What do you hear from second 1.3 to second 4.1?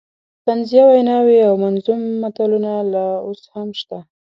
او منظوم متلونه لا اوس هم شته.